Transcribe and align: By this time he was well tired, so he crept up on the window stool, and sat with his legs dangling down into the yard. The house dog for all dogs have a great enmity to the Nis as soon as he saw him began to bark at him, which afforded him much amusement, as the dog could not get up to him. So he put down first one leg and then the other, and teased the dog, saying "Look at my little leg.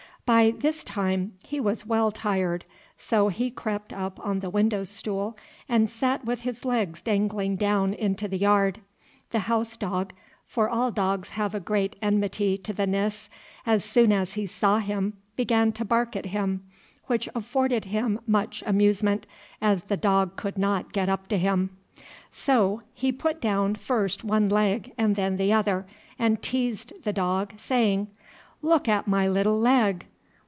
By 0.23 0.51
this 0.51 0.85
time 0.85 1.33
he 1.43 1.59
was 1.59 1.85
well 1.85 2.09
tired, 2.09 2.63
so 2.97 3.27
he 3.27 3.51
crept 3.51 3.91
up 3.91 4.17
on 4.25 4.39
the 4.39 4.49
window 4.49 4.85
stool, 4.85 5.35
and 5.67 5.89
sat 5.89 6.23
with 6.23 6.41
his 6.43 6.63
legs 6.63 7.01
dangling 7.01 7.57
down 7.57 7.93
into 7.93 8.29
the 8.29 8.37
yard. 8.37 8.79
The 9.31 9.39
house 9.39 9.75
dog 9.75 10.13
for 10.45 10.69
all 10.69 10.89
dogs 10.89 11.31
have 11.31 11.53
a 11.53 11.59
great 11.59 11.97
enmity 12.01 12.57
to 12.59 12.71
the 12.71 12.87
Nis 12.87 13.27
as 13.65 13.83
soon 13.83 14.13
as 14.13 14.35
he 14.35 14.45
saw 14.45 14.77
him 14.79 15.17
began 15.35 15.73
to 15.73 15.83
bark 15.83 16.15
at 16.15 16.27
him, 16.27 16.63
which 17.07 17.27
afforded 17.35 17.85
him 17.85 18.17
much 18.25 18.63
amusement, 18.65 19.27
as 19.61 19.83
the 19.83 19.97
dog 19.97 20.37
could 20.37 20.57
not 20.57 20.93
get 20.93 21.09
up 21.09 21.27
to 21.27 21.37
him. 21.37 21.75
So 22.31 22.79
he 22.93 23.11
put 23.11 23.41
down 23.41 23.75
first 23.75 24.23
one 24.23 24.47
leg 24.47 24.93
and 24.97 25.17
then 25.17 25.35
the 25.35 25.51
other, 25.51 25.85
and 26.17 26.41
teased 26.41 26.93
the 27.03 27.11
dog, 27.11 27.55
saying 27.59 28.07
"Look 28.61 28.87
at 28.87 29.09
my 29.09 29.27
little 29.27 29.59
leg. 29.59 30.05